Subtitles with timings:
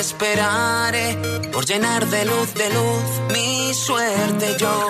[0.00, 1.16] esperaré
[1.52, 4.88] por llenar de luz, de luz mi suerte yo.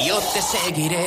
[0.00, 1.06] Y yo te seguiré.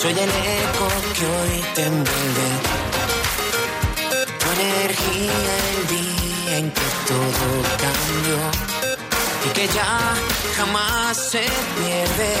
[0.00, 2.48] Soy el eco que hoy te envuelve.
[4.38, 7.48] Tu energía el día en que todo
[7.82, 8.38] cambió
[9.44, 10.14] y que ya
[10.56, 11.44] jamás se
[11.76, 12.32] pierde.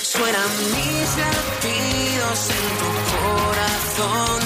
[0.00, 4.40] Suenan mis latidos en tu corazón.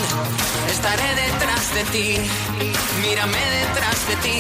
[0.71, 2.17] Estaré detrás de ti,
[3.03, 4.39] mírame detrás de ti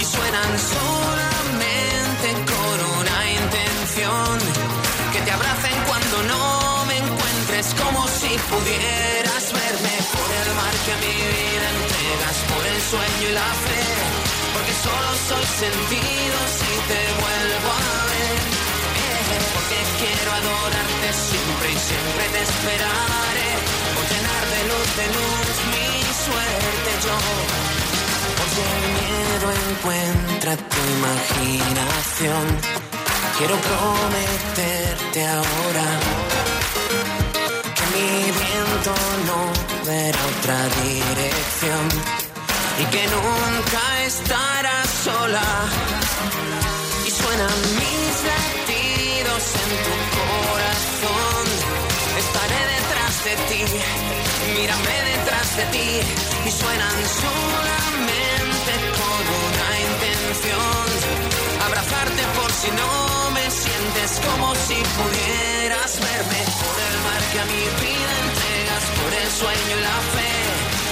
[0.00, 4.38] y suenan solamente con una intención
[5.12, 6.67] que te abracen cuando no
[7.68, 12.80] es como si pudieras verme por el mar que a mi vida entregas, por el
[12.92, 13.82] sueño y la fe,
[14.54, 18.40] porque solo soy sentido si te vuelvo a ver.
[19.04, 23.50] Eh, porque quiero adorarte siempre y siempre te esperaré,
[23.94, 25.88] por llenar de luz de luz mi
[26.24, 27.16] suerte yo.
[28.38, 32.44] Porque el miedo encuentra tu imaginación.
[33.36, 36.27] Quiero prometerte ahora
[37.92, 38.94] mi viento
[39.28, 39.40] no
[39.86, 41.84] verá otra dirección
[42.80, 45.48] y que nunca estará sola.
[47.06, 51.44] Y suenan mis latidos en tu corazón.
[52.24, 53.62] Estaré detrás de ti,
[54.54, 55.88] mírame detrás de ti
[56.46, 57.77] y suenan solamente
[64.38, 69.74] como si pudieras verme por el mar que a mi vida entregas, por el sueño
[69.76, 70.32] y la fe.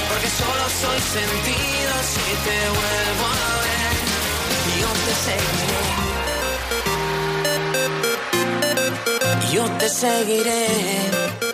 [0.08, 3.94] Porque solo soy sentido si te vuelvo a ver.
[4.80, 5.84] Yo te seguiré.
[9.52, 11.45] Yo te seguiré.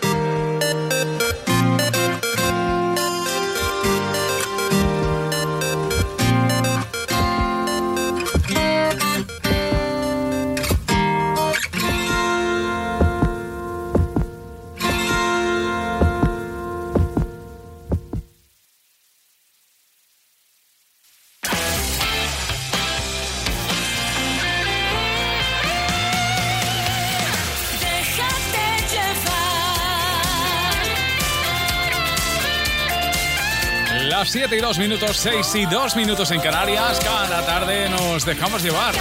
[34.52, 37.00] 7 y 2 minutos, 6 y 2 minutos en Canarias.
[37.02, 38.94] Cada tarde nos dejamos llevar.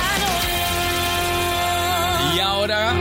[2.33, 2.93] Y ahora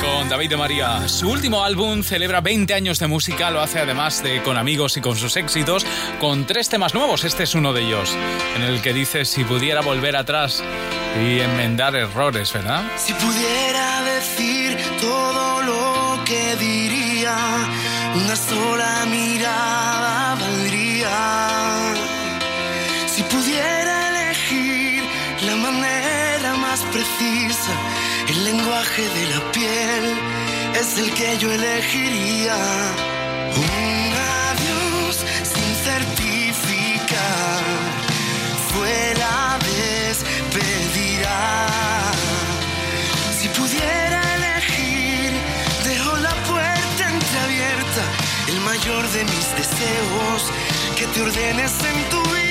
[0.00, 1.06] con David de María.
[1.08, 5.02] Su último álbum celebra 20 años de música, lo hace además de con amigos y
[5.02, 5.84] con sus éxitos,
[6.18, 7.24] con tres temas nuevos.
[7.24, 8.16] Este es uno de ellos,
[8.56, 10.64] en el que dice si pudiera volver atrás
[11.22, 12.84] y enmendar errores, ¿verdad?
[12.96, 17.36] Si pudiera decir todo lo que diría,
[18.14, 19.31] una sola mirada
[29.00, 30.04] de la piel
[30.78, 32.56] es el que yo elegiría.
[33.56, 34.12] Un
[34.50, 37.62] adiós sin certificar
[38.68, 41.38] fue la despedida.
[43.38, 45.32] Si pudiera elegir,
[45.84, 48.02] dejo la puerta entreabierta,
[48.48, 50.42] el mayor de mis deseos,
[50.98, 52.41] que te ordenes en tu vida.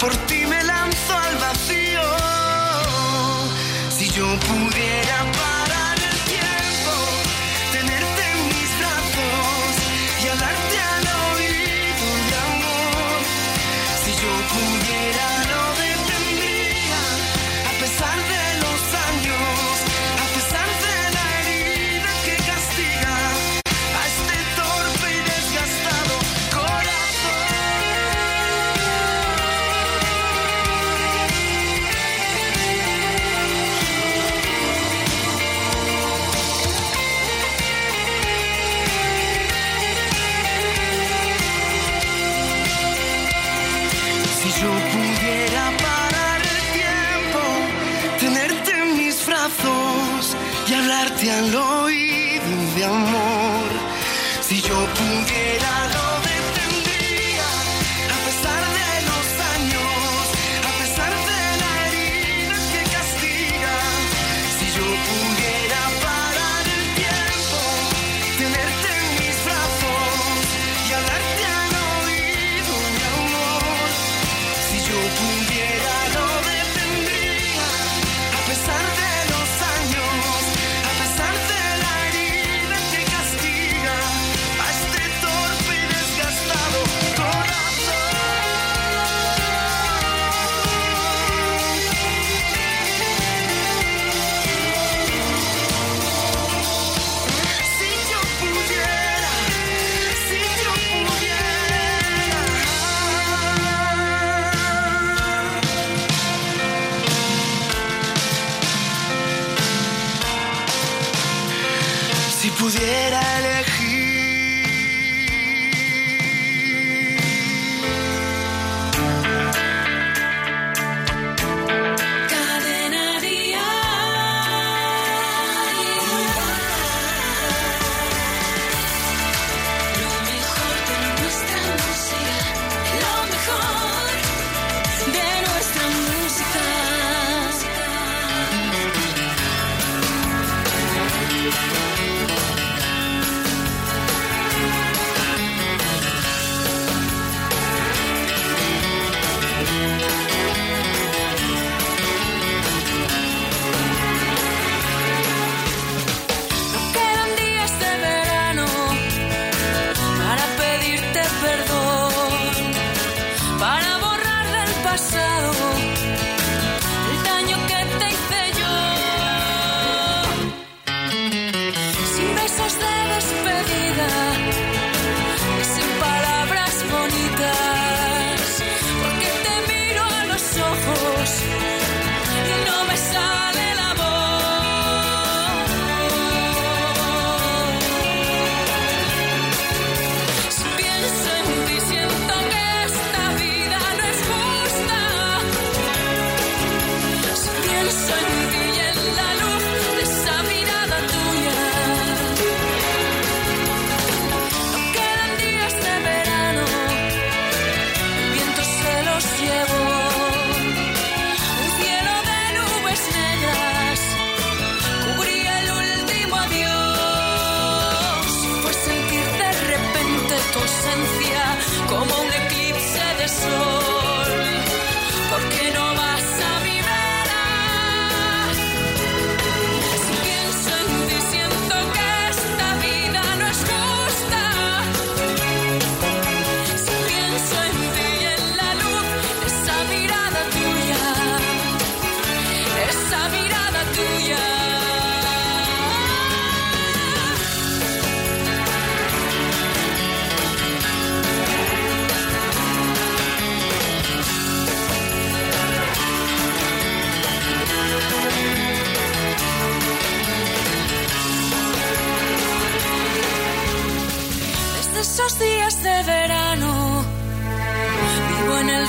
[0.00, 2.00] Por ti me lanzo al vacío.
[3.90, 4.65] Si yo pudiera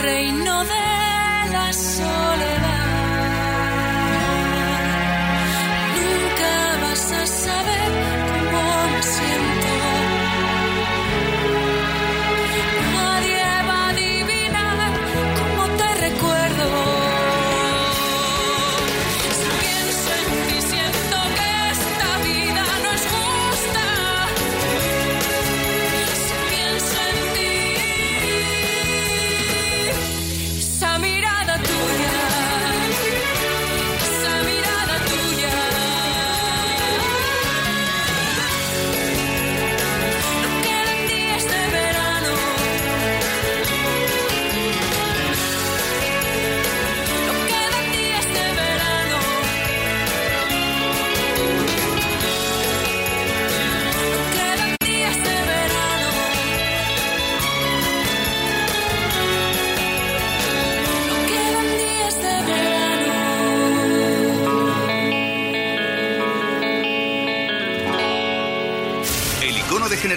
[0.08, 0.77] reino de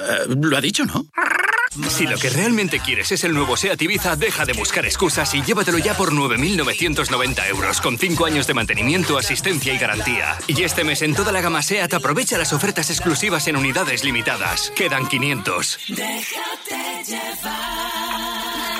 [0.00, 1.06] Eh, lo ha dicho, ¿no?
[1.88, 5.42] Si lo que realmente quieres es el nuevo SEAT Ibiza, deja de buscar excusas y
[5.42, 10.38] llévatelo ya por 9.990 euros, con 5 años de mantenimiento, asistencia y garantía.
[10.46, 14.72] Y este mes en toda la gama SEAT aprovecha las ofertas exclusivas en unidades limitadas.
[14.76, 15.78] Quedan 500.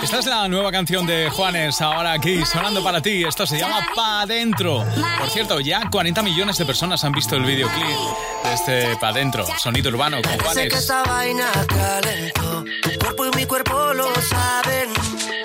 [0.05, 3.25] Esta es la nueva canción de Juanes, ahora aquí, sonando para ti.
[3.25, 4.85] Esto se llama Pa Dentro.
[5.19, 7.97] Por cierto, ya 40 millones de personas han visto el videoclip
[8.45, 10.75] de este Pa Dentro, sonido urbano con Sé que Juanes.
[10.75, 12.65] esta vaina calentó.
[12.83, 14.91] Tu cuerpo y mi cuerpo lo saben.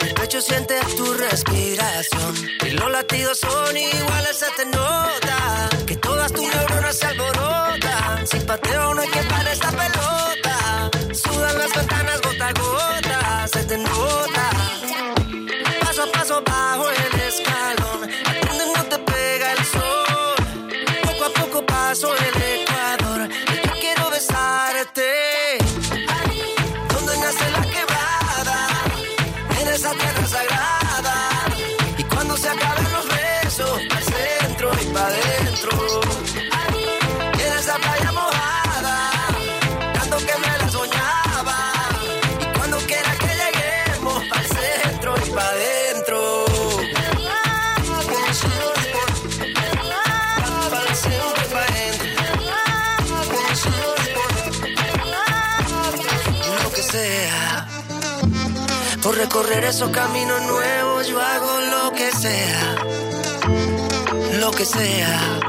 [0.02, 2.36] El pecho siente tu respiración.
[2.68, 5.70] Y los latidos son iguales, se te nota.
[5.88, 8.28] Que todas tus neuronas se alborotan.
[8.28, 10.39] Sin pateo no hay que parar esta pelota.
[59.52, 62.76] Esos caminos nuevos, yo hago lo que sea.
[64.40, 65.40] Lo que sea.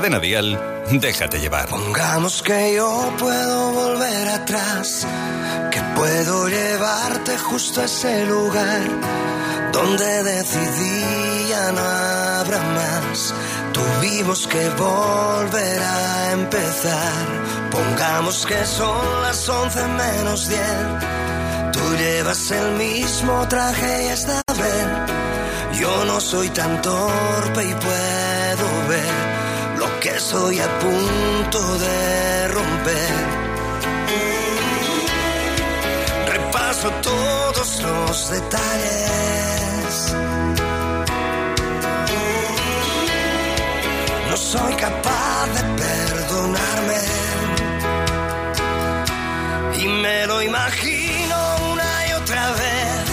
[0.00, 0.58] Cadena Dial,
[0.92, 1.68] déjate llevar.
[1.68, 5.06] Pongamos que yo puedo volver atrás,
[5.70, 8.80] que puedo llevarte justo a ese lugar
[9.74, 13.34] donde decidí ya no habrá más.
[13.74, 17.26] Tuvimos que volver a empezar.
[17.70, 21.74] Pongamos que son las once menos diez.
[21.74, 28.88] Tú llevas el mismo traje y esta vez yo no soy tan torpe y puedo
[28.88, 29.49] ver
[30.20, 33.14] estoy a punto de romper.
[36.34, 39.94] Repaso todos los detalles.
[44.28, 47.02] No soy capaz de perdonarme.
[49.82, 51.36] Y me lo imagino
[51.72, 53.04] una y otra vez.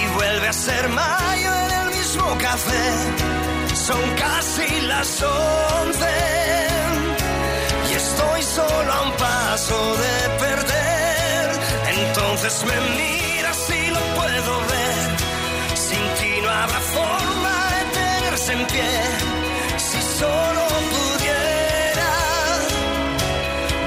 [0.00, 3.31] Y vuelve a ser mayo en el mismo café.
[3.86, 6.14] Son casi las once.
[7.90, 11.46] Y estoy solo a un paso de perder.
[11.98, 15.08] Entonces me miras y lo puedo ver.
[15.74, 18.94] Sin ti no habrá forma de tenerse en pie.
[19.78, 20.62] Si solo
[20.94, 22.12] pudiera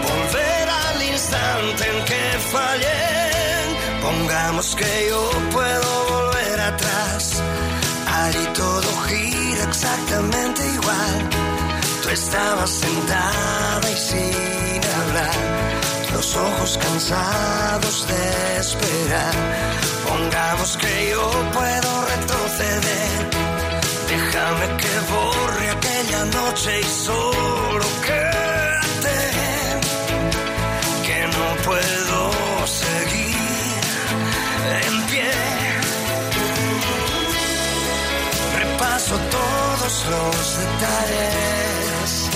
[0.09, 2.23] volver al instante en que
[2.53, 3.01] fallé.
[4.01, 7.41] Pongamos que yo puedo volver atrás.
[8.07, 9.24] Allí todo gira
[9.95, 11.29] exactamente igual.
[12.03, 15.35] Tú estabas sentada y sin hablar.
[16.13, 19.33] Los ojos cansados de esperar.
[20.07, 21.23] Pongamos que yo
[21.53, 23.19] puedo retroceder.
[24.09, 29.17] Déjame que borre aquella noche y solo quédate.
[31.05, 33.35] Que no puedo seguir
[39.93, 42.29] los detalles.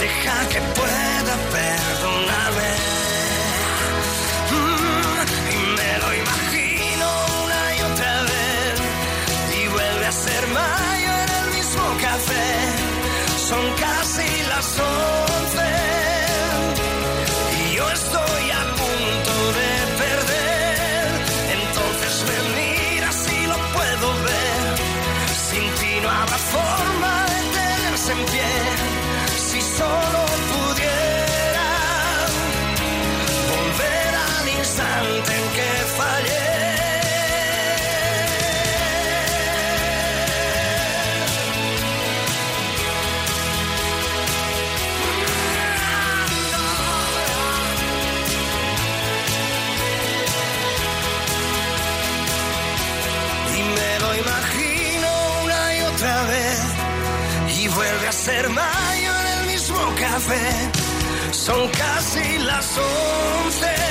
[0.00, 2.72] Deja que pueda perdonarme.
[4.50, 5.22] Mm,
[5.54, 7.06] Y me lo imagino
[7.44, 8.74] una y otra vez.
[9.58, 12.50] Y vuelve a ser mayo en el mismo café.
[13.48, 15.68] Son casi las once.
[17.62, 18.29] Y yo estoy
[61.32, 63.89] Son casi las once.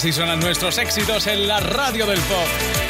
[0.00, 2.46] Así suenan nuestros éxitos en la radio del pop.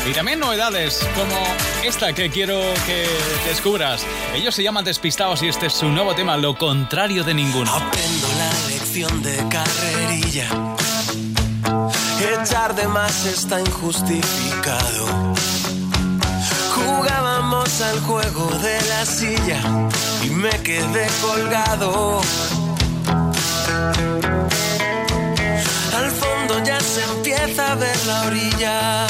[0.09, 1.35] Y también novedades como
[1.83, 3.05] esta que quiero que
[3.49, 4.07] descubras.
[4.33, 7.69] Ellos se llaman Despistados y este es su nuevo tema, Lo contrario de ninguno.
[7.75, 10.47] Aprendo la lección de carrerilla.
[12.41, 15.35] Echar de más está injustificado.
[16.77, 19.61] Jugábamos al juego de la silla
[20.23, 22.21] y me quedé colgado.
[26.59, 29.07] Ya se empieza a ver la orilla,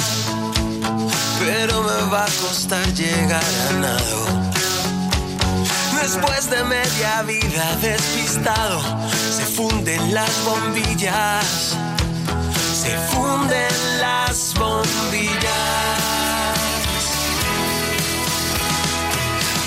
[1.41, 4.27] pero me va a costar llegar a nado.
[6.01, 8.81] Después de media vida despistado,
[9.37, 11.75] se funden las bombillas,
[12.83, 15.31] se funden las bombillas.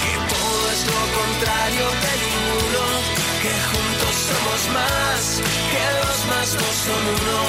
[0.04, 2.23] Que todo es lo contrario de
[4.44, 7.40] somos más, que dos más dos son uno.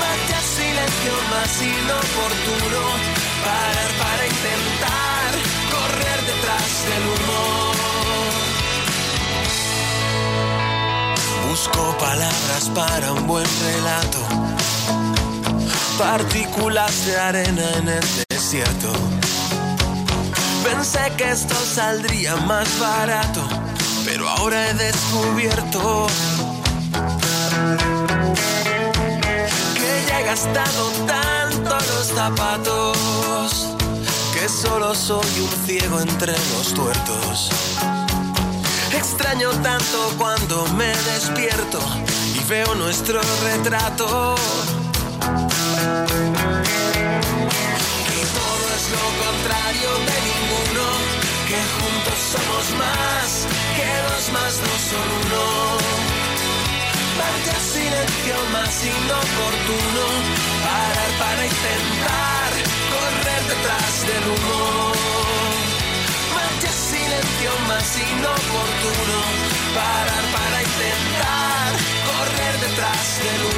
[0.00, 2.82] Vaya silencio más inoportuno,
[3.44, 5.28] parar para intentar
[5.72, 7.42] correr detrás del humo.
[11.48, 14.18] Busco palabras para un buen relato,
[15.98, 18.92] partículas de arena en el desierto.
[20.62, 23.48] Pensé que esto saldría más barato,
[24.10, 26.06] pero ahora he descubierto
[29.74, 33.66] que ya he gastado tanto los zapatos
[34.32, 37.50] que solo soy un ciego entre los tuertos.
[38.96, 41.78] Extraño tanto cuando me despierto
[42.34, 44.34] y veo nuestro retrato.
[48.08, 50.84] Que todo es lo contrario de ninguno,
[51.48, 55.44] que juntos somos más, que dos más dos son uno.
[57.18, 60.04] Vaya silencio más inoportuno,
[60.66, 62.50] parar para intentar
[62.92, 64.92] correr detrás del humo.
[66.36, 69.18] Vaya silencio más inoportuno,
[69.74, 71.70] parar para intentar
[72.08, 73.57] correr detrás del humo.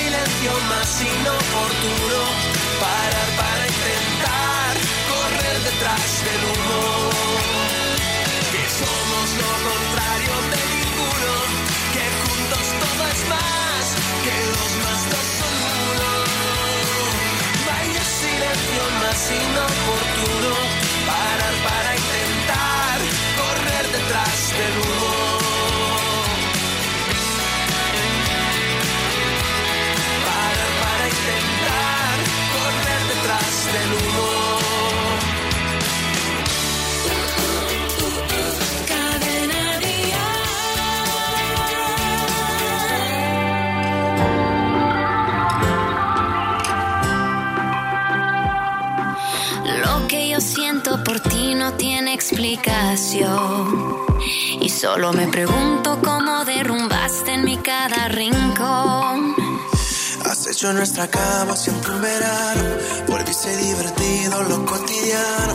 [0.00, 2.20] Silencio más inoportuno,
[2.80, 4.72] parar para intentar
[5.12, 6.80] correr detrás del humo.
[8.50, 11.32] Que somos lo contrario de ninguno,
[11.92, 13.84] que juntos todo es más,
[14.24, 15.54] que dos más dos son
[15.92, 16.10] uno.
[17.68, 20.52] Vaya silencio más inoportuno,
[52.30, 54.06] explicación.
[54.60, 59.34] Y solo me pregunto cómo derrumbaste en mi cada rincón.
[60.24, 62.62] Has hecho nuestra cama siempre un verano.
[63.08, 65.54] Volviste divertido lo cotidiano.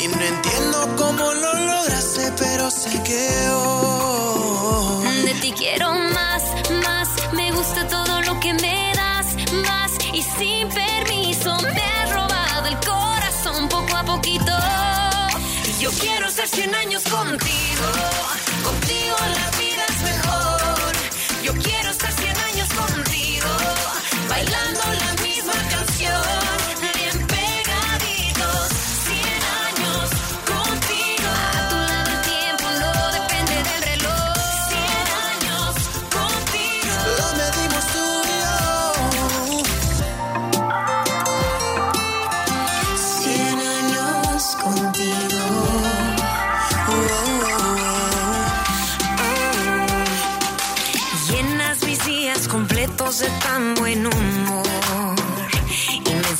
[0.00, 5.22] Y no entiendo cómo lo lograste, pero sé que hoy.
[5.22, 6.42] De ti quiero más,
[6.84, 7.08] más.
[7.32, 9.26] Me gusta todo lo que me das,
[9.66, 9.92] más.
[10.12, 14.52] Y sin permiso me has robado el corazón poco a poquito.
[15.80, 17.86] Yo quiero ser 100 años contigo.
[18.64, 19.77] Contigo la vida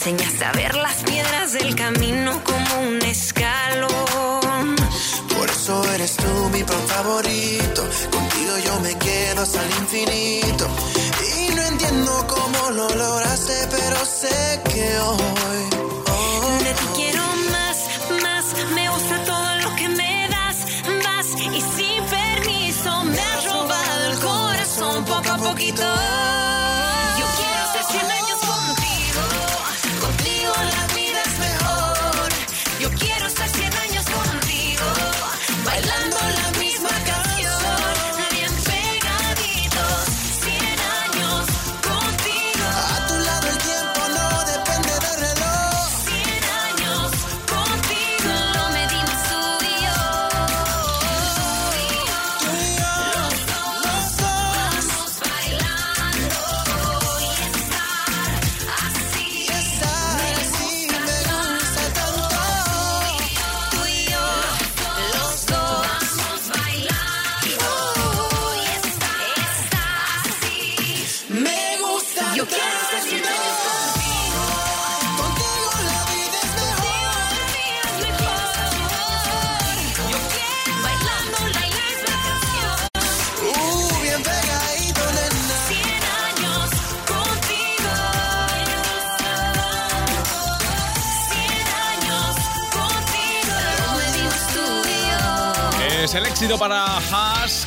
[0.09, 4.77] enseñaste a ver las piedras del camino como un escalón.
[5.37, 7.83] Por eso eres tú mi pan favorito.
[8.11, 10.67] Contigo yo me quedo hasta el infinito.
[11.37, 15.58] Y no entiendo cómo lo lograste, pero sé que hoy.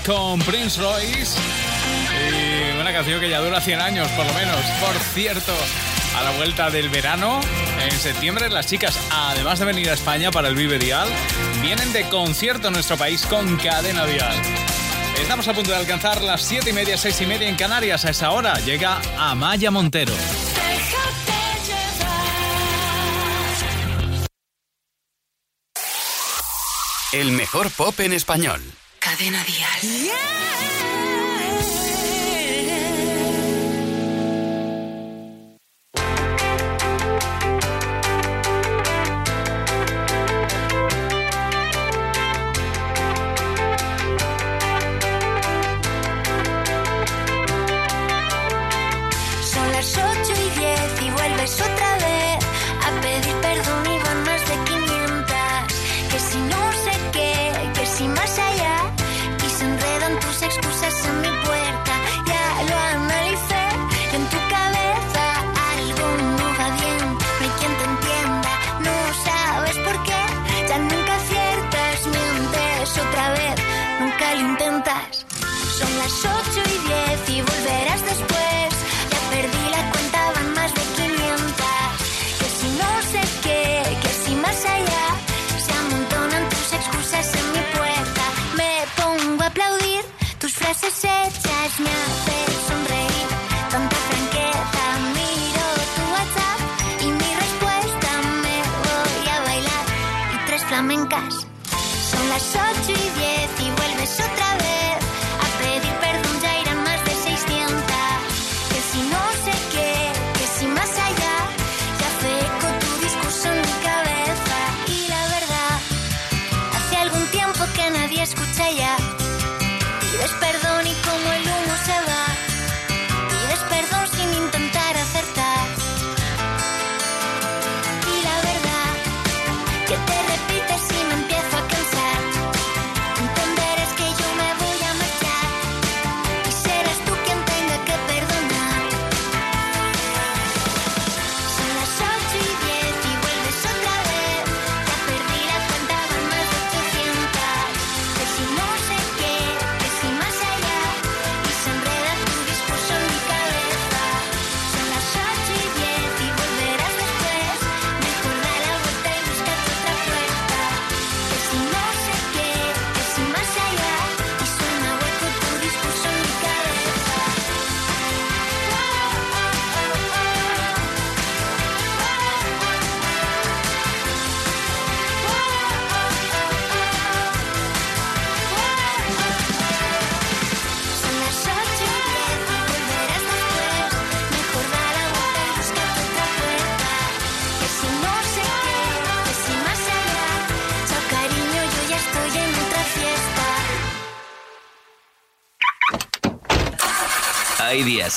[0.06, 1.40] Con Prince Royce.
[2.30, 4.60] Y una canción que ya dura 100 años, por lo menos.
[4.80, 5.54] Por cierto,
[6.18, 7.40] a la vuelta del verano,
[7.82, 11.10] en septiembre, las chicas, además de venir a España para el Vive Dial,
[11.62, 14.36] vienen de concierto en nuestro país con Cadena Dial.
[15.20, 18.06] Estamos a punto de alcanzar las 7 y media, 6 y media en Canarias.
[18.06, 20.14] A esa hora llega Amaya Montero.
[27.14, 28.62] El mejor pop en español.
[29.12, 30.81] Cadena Dial.
[60.60, 61.31] expressa-me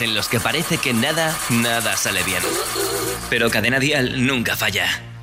[0.00, 2.42] en los que parece que nada, nada sale bien.
[3.30, 5.13] Pero Cadena Dial nunca falla.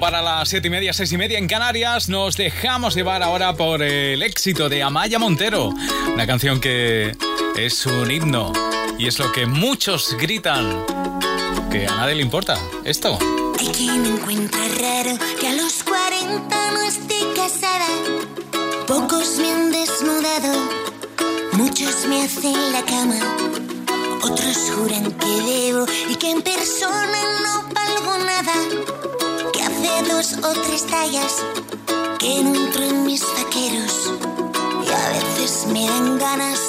[0.00, 2.08] Para las siete y media, seis y media en Canarias.
[2.08, 5.74] Nos dejamos llevar ahora por el éxito de Amaya Montero.
[6.12, 7.14] Una canción que
[7.56, 8.52] es un himno
[8.98, 10.84] y es lo que muchos gritan.
[11.70, 12.58] Que a nadie le importa.
[12.84, 13.18] Esto.
[13.58, 17.86] Hay quien encuentra raro que a los 40 no esté casada.
[18.86, 20.68] Pocos me han desnudado,
[21.52, 23.18] muchos me hacen la cama.
[24.22, 27.59] Otros juran que debo y que en persona no.
[30.08, 31.44] Dos o tres tallas
[32.18, 34.12] que entro en mis vaqueros.
[34.86, 36.60] Y a veces me dan ganas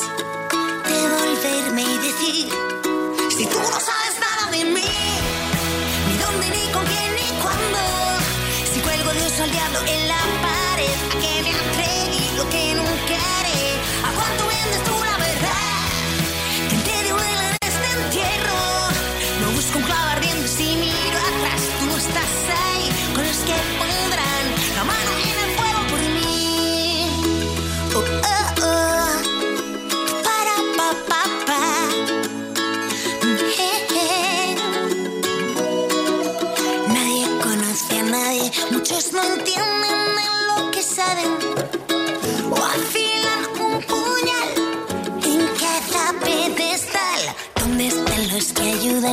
[0.88, 2.50] de volverme y decir:
[3.30, 4.92] Si tú no sabes nada de mí
[6.08, 7.80] ni dónde, ni con quién, ni cuándo.
[8.74, 12.71] Si cuelgo Dios al diablo en la pared, a que me atreví lo que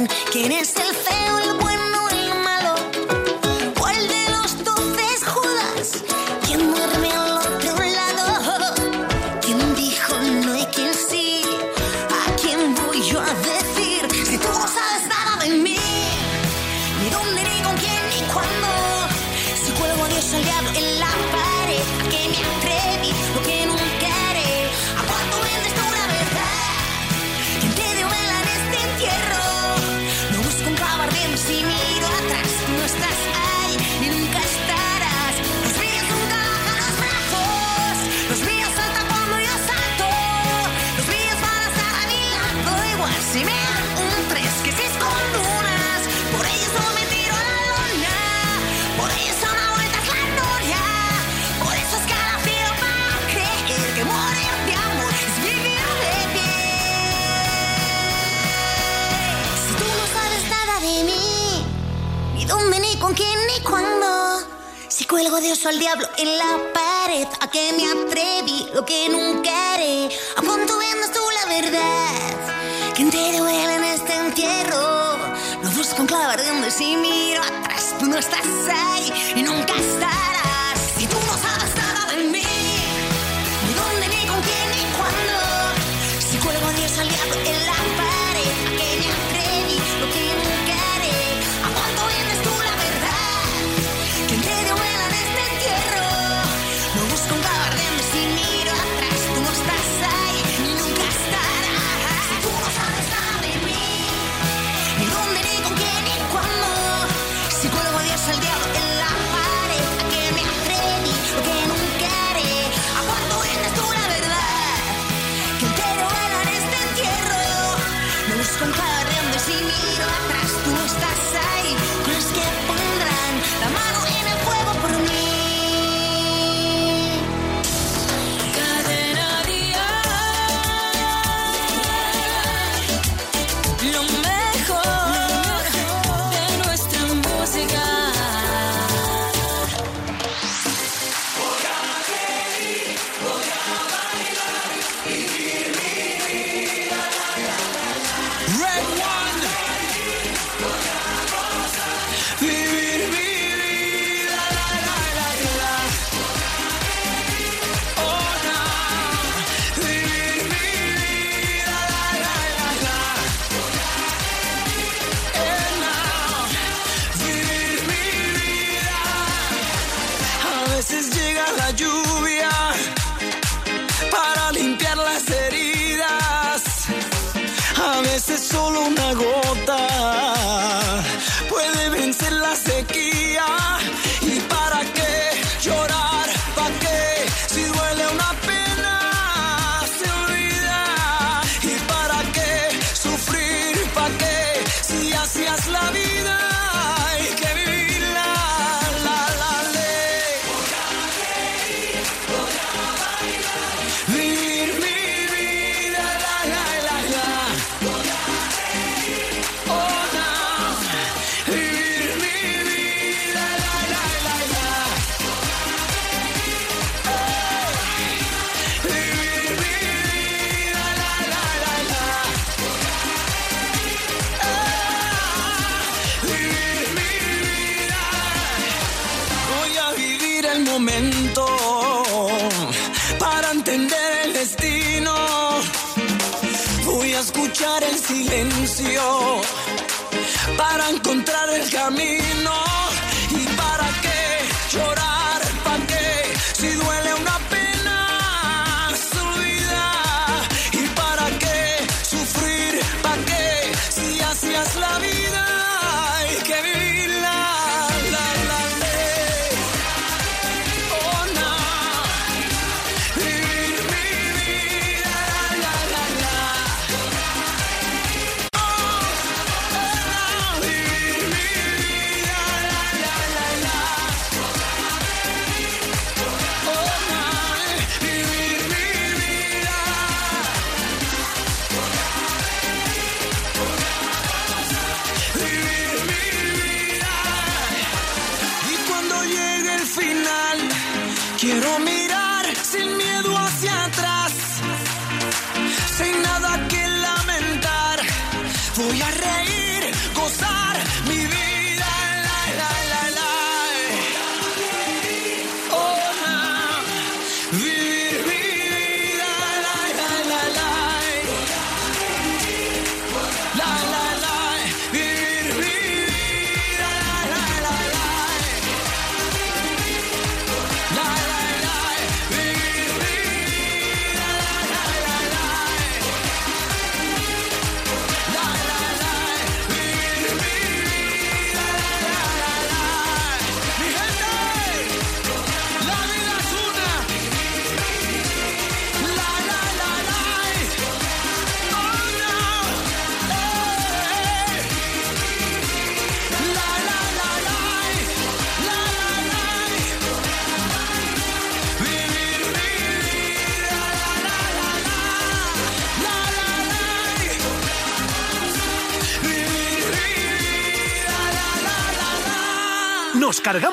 [0.06, 0.87] Can't escape.
[65.68, 67.26] beso al diablo en la pared.
[67.40, 68.68] ¿A qué me atreví?
[68.74, 70.08] Lo que nunca haré.
[70.36, 72.94] ¿A cuánto vendes tú la verdad?
[72.94, 75.16] ¿Quién te duele en este entierro?
[75.62, 77.94] Lo busco en clavar de donde si miro atrás.
[77.98, 79.74] Tú no estás ahí y nunca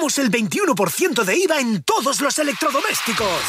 [0.06, 3.42] El 21% de IVA en todos los electrodomésticos.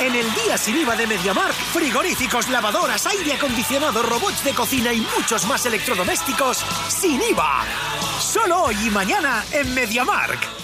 [0.00, 5.06] En el día sin IVA de MediaMark, frigoríficos, lavadoras, aire acondicionado, robots de cocina y
[5.16, 7.64] muchos más electrodomésticos sin IVA.
[8.20, 10.59] Solo hoy y mañana en MediaMark.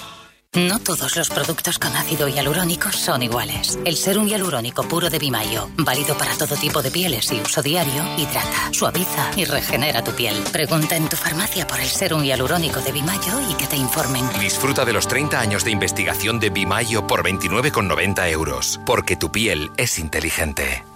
[0.57, 3.79] No todos los productos con ácido hialurónico son iguales.
[3.85, 8.03] El serum hialurónico puro de Bimayo, válido para todo tipo de pieles y uso diario,
[8.17, 10.35] hidrata, suaviza y regenera tu piel.
[10.53, 14.27] Pregunta en tu farmacia por el serum hialurónico de Bimayo y que te informen.
[14.41, 18.81] Disfruta de los 30 años de investigación de Bimayo por 29,90 euros.
[18.87, 20.96] Porque tu piel es inteligente.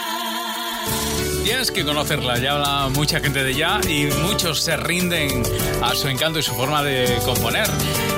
[1.51, 5.43] Tienes que conocerla, ya habla mucha gente de ella y muchos se rinden
[5.83, 7.67] a su encanto y su forma de componer.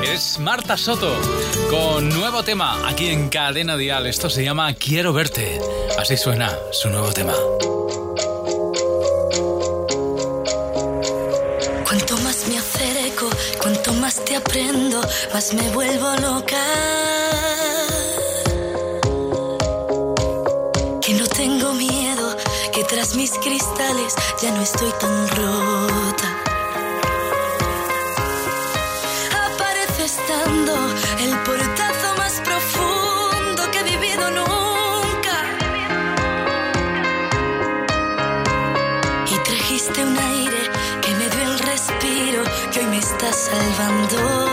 [0.04, 1.20] Es Marta Soto
[1.72, 4.06] con nuevo tema aquí en Cadena Dial.
[4.06, 5.60] Esto se llama Quiero verte.
[5.98, 7.34] Así suena su nuevo tema.
[11.88, 13.30] Cuanto más me acerco,
[13.60, 15.02] cuanto más te aprendo,
[15.34, 17.13] más me vuelvo loca.
[23.16, 26.30] Mis cristales ya no estoy tan rota.
[29.46, 30.74] Apareces dando
[31.20, 35.36] el portazo más profundo que he vivido nunca.
[39.28, 40.70] Y trajiste un aire
[41.02, 44.53] que me dio el respiro que hoy me está salvando.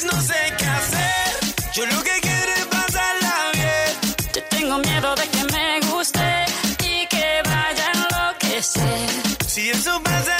[0.00, 1.72] Confundes, no sé qué hacer.
[1.72, 4.14] Yo lo que quiero es pasarla bien.
[4.34, 6.44] Yo tengo miedo de que me guste
[6.84, 9.10] y que vaya a enloquecer.
[9.46, 10.39] Si eso pasa,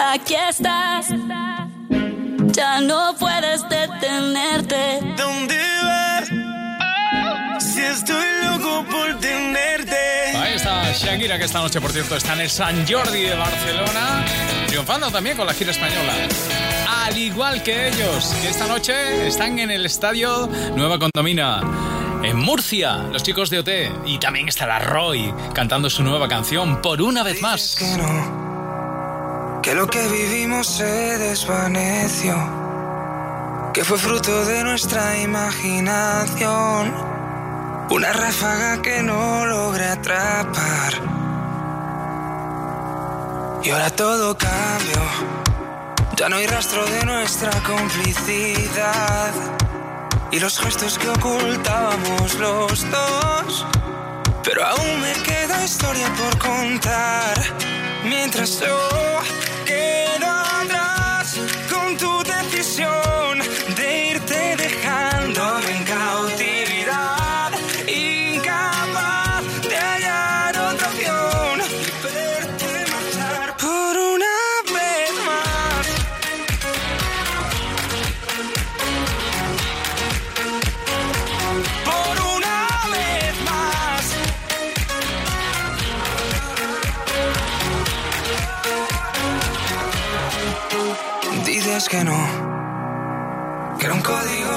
[0.00, 1.08] Aquí estás.
[2.52, 5.00] Ya no puedes detenerte.
[5.16, 6.28] ¿Dónde vas?
[7.62, 9.96] Si estoy loco por tenerte.
[10.34, 14.24] Ahí está Shakira, que esta noche, por cierto, está en el San Jordi de Barcelona,
[14.68, 16.14] triunfando también con la gira española.
[17.04, 21.85] Al igual que ellos, que esta noche están en el estadio Nueva Condomina.
[22.26, 23.68] En Murcia, los chicos de OT.
[24.04, 27.76] Y también estará Roy cantando su nueva canción, Por una vez más.
[27.78, 32.34] Que no, que lo que vivimos se desvaneció,
[33.72, 36.92] que fue fruto de nuestra imaginación,
[37.90, 40.94] una ráfaga que no logré atrapar.
[43.62, 45.00] Y ahora todo cambió,
[46.16, 49.32] ya no hay rastro de nuestra complicidad.
[50.32, 53.66] Y los gestos que ocultábamos los dos
[54.46, 57.34] pero aún me queda historia por contar.
[58.04, 58.78] Mientras yo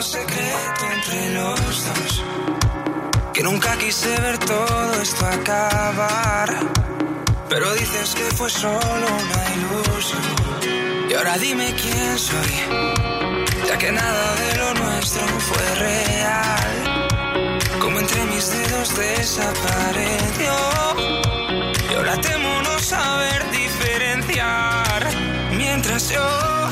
[0.01, 2.23] secreto entre los dos,
[3.33, 6.49] que nunca quise ver todo esto acabar,
[7.49, 10.21] pero dices que fue solo una ilusión.
[11.09, 12.53] Y ahora dime quién soy,
[13.67, 17.07] ya que nada de lo nuestro fue real,
[17.79, 20.53] como entre mis dedos desapareció.
[21.91, 25.29] Y ahora temo no saber diferenciar
[25.59, 26.69] Mientras yo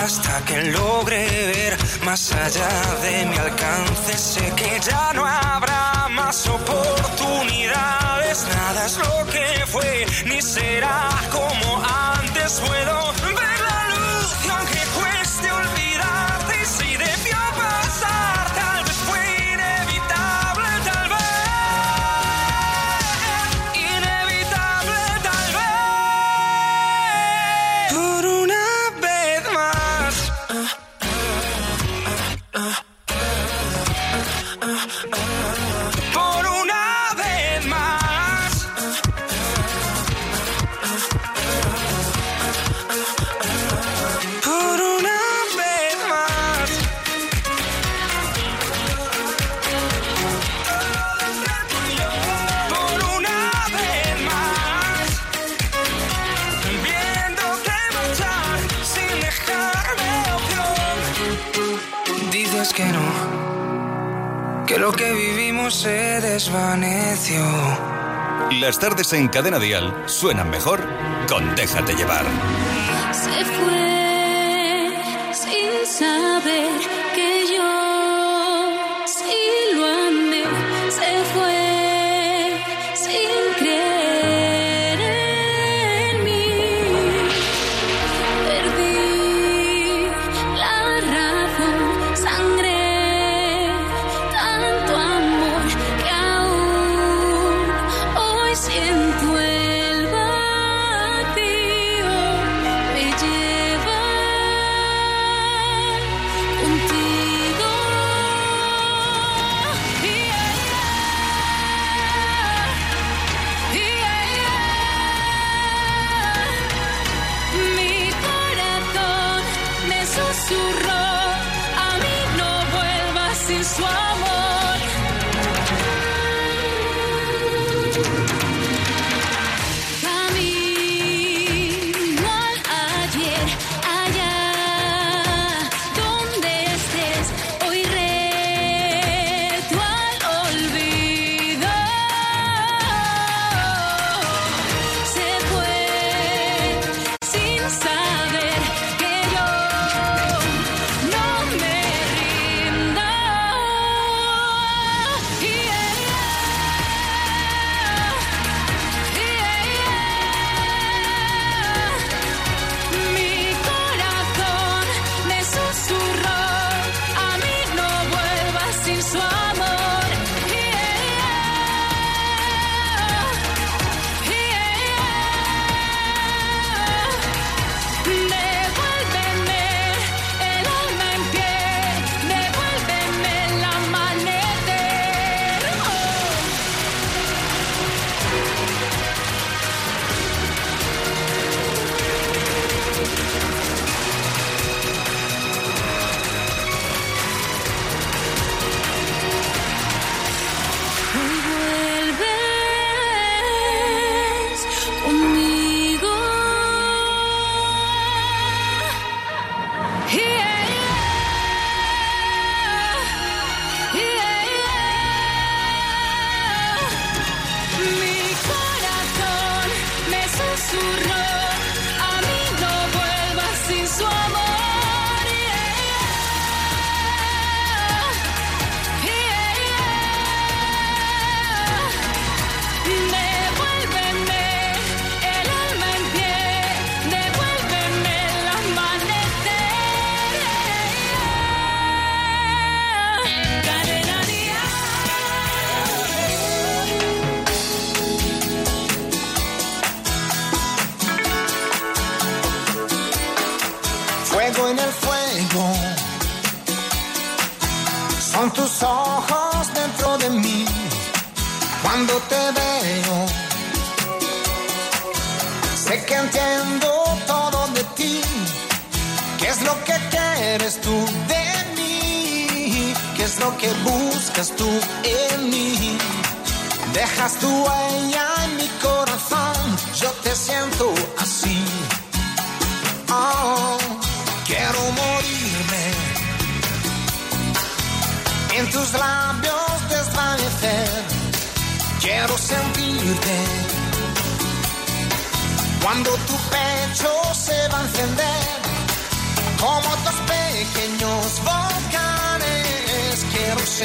[0.00, 2.68] hasta que logre ver más allá
[3.02, 4.16] de mi alcance.
[4.16, 11.82] Sé que ya no habrá más oportunidades, nada es lo que fue, ni será como
[11.84, 13.55] antes puedo ver.
[65.70, 67.42] se desvaneció.
[68.52, 70.80] Las tardes en Cadena Dial suenan mejor
[71.28, 72.24] con Déjate llevar.
[73.12, 74.94] Se fue
[75.32, 76.70] sin saber
[77.14, 77.85] que yo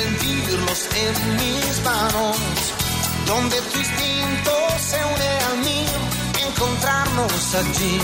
[0.01, 2.37] sentirlos en mis manos.
[3.25, 4.51] Donde tu instinto
[4.89, 5.99] se une al mío,
[6.47, 7.99] encontrarnos allí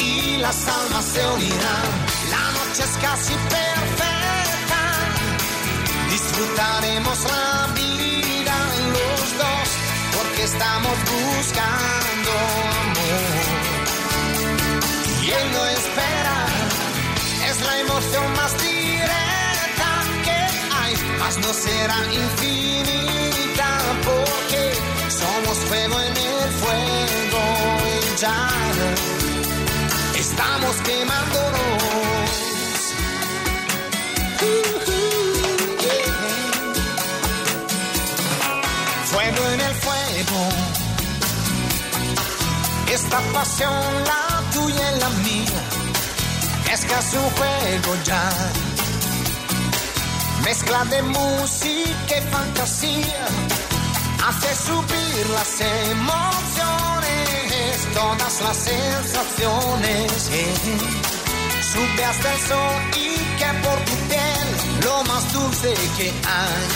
[0.00, 1.88] y las almas se unirán.
[2.34, 4.82] La noche es casi perfecta,
[6.10, 8.56] disfrutaremos la vida
[8.96, 9.68] los dos,
[10.16, 12.30] porque estamos buscando
[12.84, 13.22] amor.
[15.24, 16.38] Y él no espera,
[17.48, 18.87] es la emoción más hay,
[21.18, 23.70] mas no será infinita,
[24.04, 24.62] porque
[25.10, 27.42] somos fuego en el fuego
[27.94, 28.48] y ya
[30.18, 31.58] estamos quemándonos.
[39.10, 40.48] Fuego en el fuego.
[42.92, 45.60] Esta pasión, la tuya y la mía,
[46.72, 48.67] es casi un juego ya.
[50.48, 53.26] Mezcla de música y fantasía,
[54.26, 57.08] hace subir las emociones,
[57.92, 60.30] todas las sensaciones.
[60.32, 60.54] eh.
[61.60, 64.48] Sube hasta el sol y que por tu piel
[64.84, 66.68] lo más dulce que hay.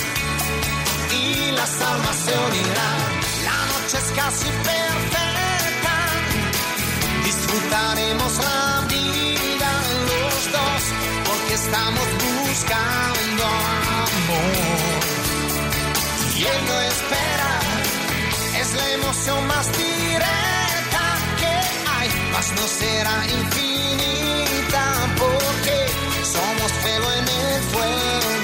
[1.18, 3.10] Y las almas se unirán,
[3.46, 5.96] la noche es casi perfecta.
[7.24, 9.70] Disfrutaremos la vida
[10.10, 10.82] los dos,
[11.24, 12.06] porque estamos
[12.46, 13.01] buscando
[16.36, 17.50] Y él no espera,
[18.60, 21.02] es la emoción más directa
[21.40, 21.54] que
[21.96, 24.84] hay, mas no será infinita,
[25.18, 25.76] porque
[26.24, 28.41] somos fuego en el fuego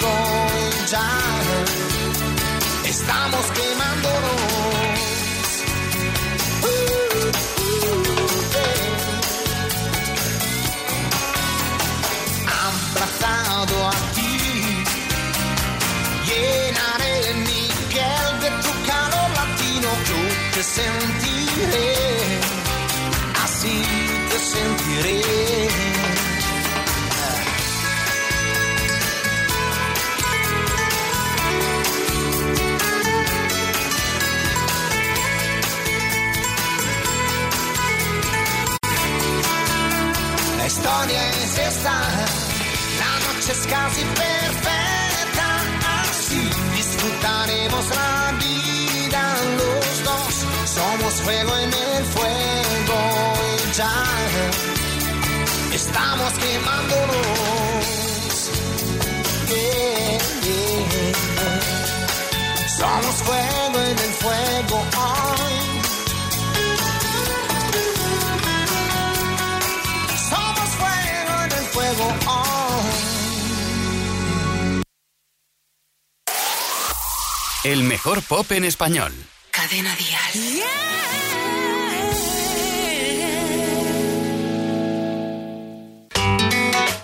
[78.68, 79.12] español.
[79.50, 80.64] Cadena Dial.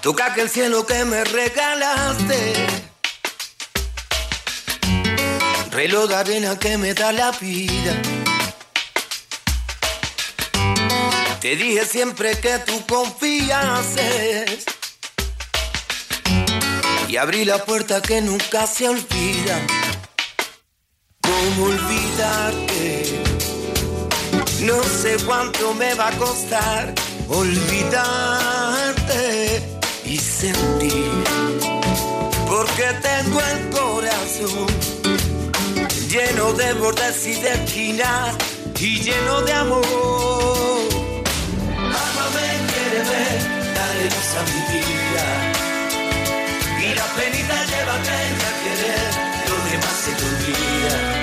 [0.02, 2.54] Toca que el cielo que me regalaste.
[5.70, 8.00] Reloj de arena que me da la vida.
[11.40, 14.64] Te dije siempre que tú confiases.
[17.08, 19.83] Y abrí la puerta que nunca se olvida.
[21.34, 22.84] ¿Cómo olvidarte?
[24.60, 26.94] No sé cuánto me va a costar
[27.28, 28.82] olvidarte
[30.04, 31.24] y sentir.
[32.46, 34.66] Porque tengo el corazón
[36.08, 38.36] lleno de bordes y de esquinas
[38.78, 39.84] y lleno de amor.
[41.76, 43.24] Amame, quiéreme,
[43.74, 45.26] dale luz a mi vida.
[46.80, 49.10] Y la penita llévate a querer,
[49.48, 51.13] lo demás se olvida.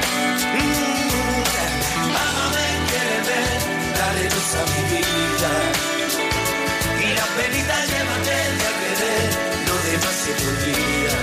[4.52, 5.52] Dale luz a mi vida.
[7.00, 9.30] Y la penita llévate a querer,
[9.68, 11.16] lo demás se te olvida.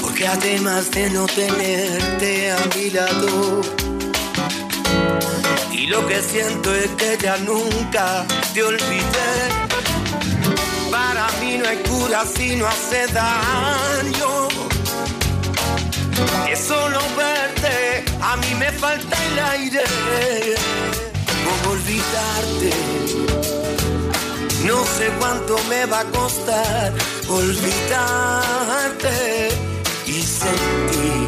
[0.00, 3.60] Porque además de no tenerte a mi lado,
[5.72, 9.23] y lo que siento es que ya nunca te olvidé.
[11.82, 14.48] Cura si no hace daño.
[16.46, 19.84] Que solo verte a mí me falta el aire.
[21.44, 22.70] ¿Cómo olvidarte?
[24.64, 26.92] No sé cuánto me va a costar
[27.28, 27.88] olvidarte
[30.06, 31.26] y sentir.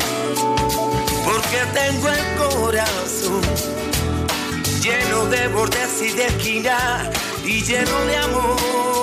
[1.24, 3.42] Porque tengo el corazón
[4.80, 7.08] lleno de bordes y de esquinas
[7.44, 8.95] y lleno de amor.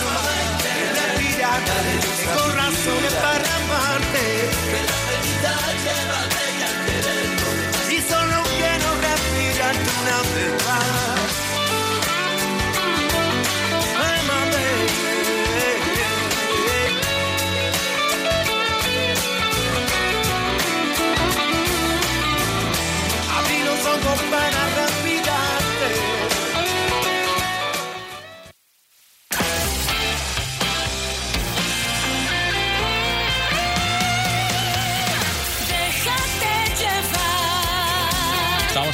[0.00, 0.64] Ojos,
[0.94, 1.50] respira.
[2.16, 3.51] Tengo razones para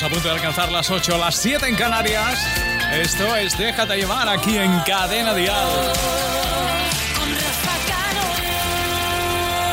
[0.08, 2.38] a punto de alcanzar las 8, las 7 en Canarias.
[2.92, 5.68] Esto es Déjate llevar aquí en Cadena Dial.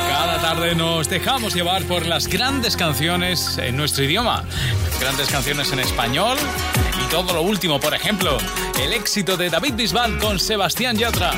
[0.10, 4.44] Cada tarde nos dejamos llevar por las grandes canciones en nuestro idioma.
[5.00, 6.38] Grandes canciones en español
[7.06, 8.38] y todo lo último, por ejemplo,
[8.82, 11.32] el éxito de David Bisbal con Sebastián Yatra.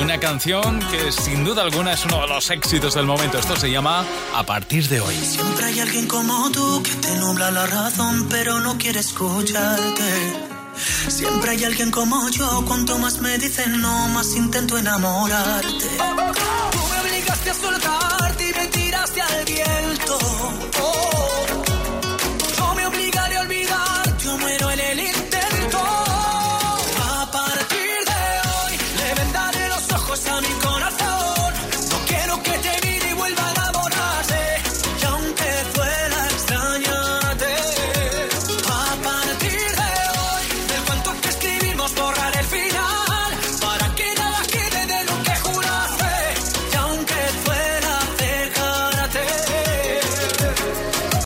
[0.00, 3.38] Una canción que sin duda alguna es uno de los éxitos del momento.
[3.38, 4.04] Esto se llama
[4.34, 5.14] A partir de hoy.
[5.14, 10.48] Siempre hay alguien como tú que te nubla la razón, pero no quiere escucharte.
[11.08, 15.86] Siempre hay alguien como yo, cuanto más me dicen no, más intento enamorarte.
[16.70, 18.07] Tú me obligaste a soltar